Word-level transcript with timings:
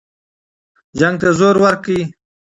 جنګ 0.99 1.15
ته 1.21 1.29
زور 1.39 1.55
ورکړه. 1.63 2.01